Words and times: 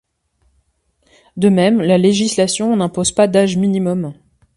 De 1.37 1.49
même, 1.49 1.79
la 1.79 1.99
législation 1.99 2.75
n'impose 2.75 3.11
pas 3.11 3.27
d'âge 3.27 3.55
minimum. 3.57 4.15